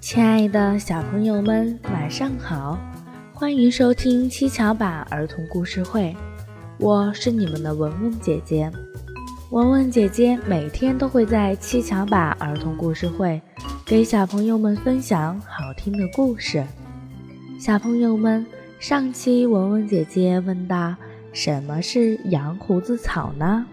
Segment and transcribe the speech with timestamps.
[0.00, 2.78] 亲爱的小朋友们，晚上好！
[3.32, 6.14] 欢迎收听七巧板儿童故事会，
[6.78, 8.70] 我是你们的文文姐姐。
[9.50, 13.40] 文文姐姐每天都会在七巧板儿童故事会
[13.84, 16.64] 给小朋友们分享好听的故事。
[17.58, 18.46] 小朋友们，
[18.78, 20.94] 上期文文姐姐问到：
[21.32, 23.66] 什么是羊胡子草呢？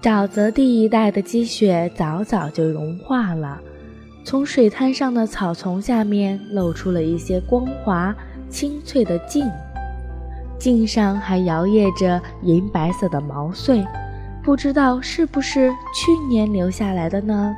[0.00, 3.60] 沼泽地一带的积雪早早就融化了。
[4.28, 8.14] 从水滩上的草丛下面露出了一些光滑、
[8.50, 9.42] 清脆的茎，
[10.58, 13.82] 茎上还摇曳着银白色的毛穗，
[14.42, 17.56] 不知道是不是去年留下来的呢？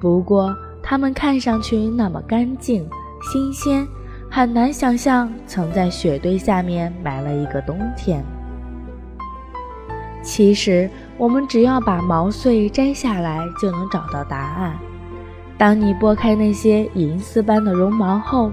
[0.00, 2.88] 不过它们看上去那么干净、
[3.20, 3.84] 新鲜，
[4.30, 8.24] 很难想象曾在雪堆下面埋了一个冬天。
[10.22, 14.78] 其实，我们只要把毛穗摘下来，就能找到答案。
[15.58, 18.52] 当你拨开那些银丝般的绒毛后，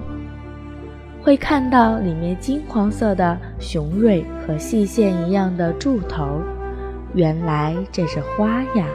[1.22, 6.42] 会看到里面金黄色的雄蕊和细线一样的柱头。
[7.14, 8.86] 原来这是花呀！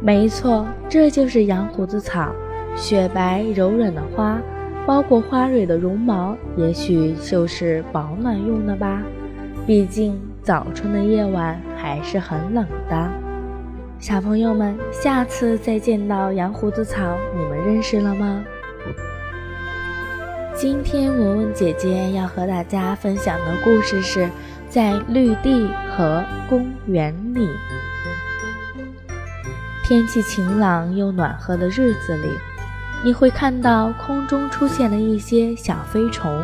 [0.00, 2.30] 没错，这就是羊胡子草。
[2.76, 4.38] 雪白柔软的花，
[4.86, 9.02] 包裹花蕊的绒毛，也许就是保暖用的吧。
[9.66, 13.10] 毕竟早春的夜晚还是很冷的。
[14.00, 18.42] 小朋友们，下次再见到羊胡子草，你们认识了吗？
[20.56, 24.30] 今天文文姐姐要和大家分享的故事是
[24.70, 27.46] 在绿地和公园里。
[29.84, 32.28] 天气晴朗又暖和的日子里，
[33.04, 36.42] 你会看到空中出现了一些小飞虫，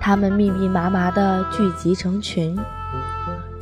[0.00, 2.58] 它们密密麻麻地聚集成群。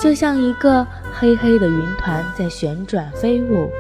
[0.05, 3.71] 就像一个黑黑的云团在旋转飞舞，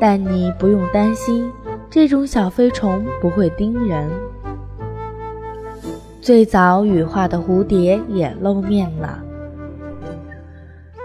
[0.00, 1.50] 但你不用担心，
[1.90, 4.08] 这种小飞虫不会叮人。
[6.20, 9.18] 最早羽化的蝴蝶也露面了，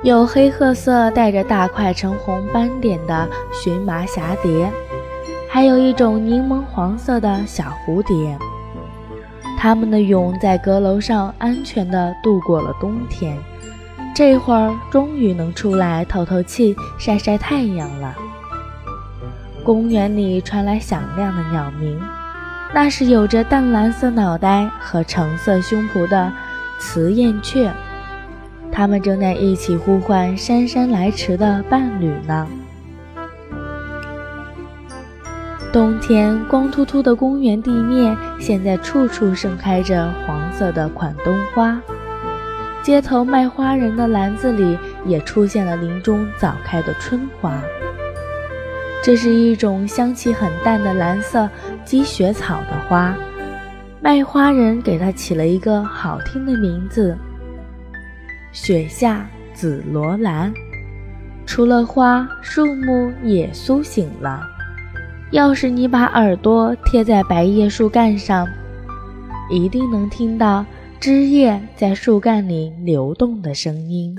[0.03, 4.71] 有黑褐色带着大块橙红斑点的荨麻蛱蝶，
[5.49, 8.37] 还有一种柠檬黄色的小蝴蝶。
[9.57, 13.35] 它们的蛹在阁楼上安全地度过了冬天。
[14.17, 18.15] 这会儿终于能出来透透气、晒晒太阳了。
[19.63, 22.01] 公园里传来响亮的鸟鸣，
[22.73, 26.33] 那是有着淡蓝色脑袋和橙色胸脯的
[26.79, 27.71] 雌燕雀，
[28.71, 32.47] 它们正在一起呼唤姗姗来迟的伴侣呢。
[35.71, 41.79] 冬天光秃秃的公园地面，现在处处盛开着黄色的款冬花。
[42.87, 47.61] 街头卖花人的篮子里也出现了林中早开的春花。
[49.03, 51.49] 这是一种香气很淡的蓝色
[51.83, 53.13] 积雪草的花，
[53.99, 57.17] 卖花人给它起了一个好听的名字——
[58.53, 60.53] 雪下紫罗兰。
[61.45, 64.39] 除了花，树木也苏醒了。
[65.31, 68.47] 要是你把耳朵贴在白叶树干上，
[69.51, 70.65] 一定能听到。
[70.99, 74.17] 枝叶在树干里流动的声音。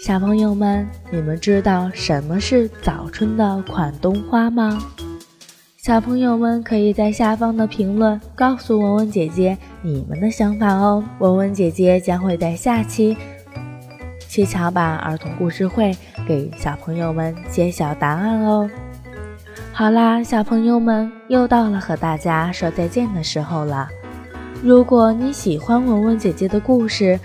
[0.00, 4.78] 小朋友们，你们知道什么是早春的款冬花吗？
[5.76, 11.04] 小朋友们可以在下方的评论告诉文文姐姐你们的想法哦。
[11.18, 13.16] 文文姐姐将会在下期
[14.26, 15.94] 七巧板儿童故事会
[16.26, 18.68] 给小朋友们揭晓答案哦。
[19.72, 23.88] 好啦，小朋友们，又到了和大家说再见的时候了。
[24.66, 27.16] 如果你喜欢文文姐姐的故事，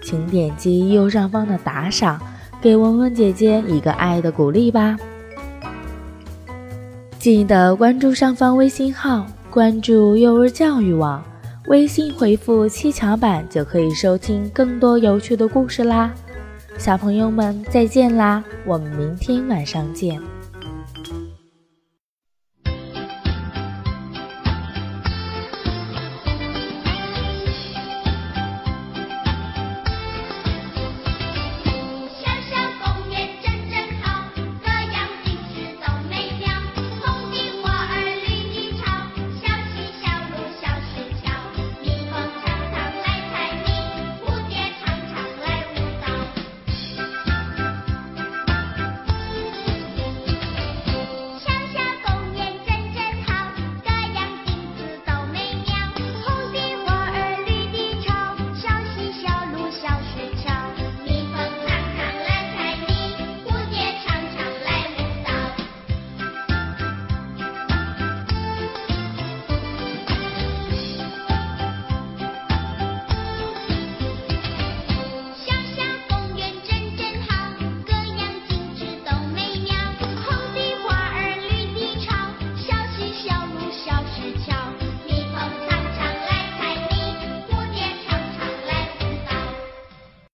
[0.00, 2.20] 请点击右上方的打赏，
[2.62, 4.96] 给文文姐姐一个爱的鼓励吧。
[7.18, 11.20] 记得关注上方微信号，关注幼儿教育网，
[11.66, 16.14] 微信回复“七巧板”就可以收听更多有趣的故事啦。
[16.78, 20.22] 小朋友们再见啦，我们明天晚上见。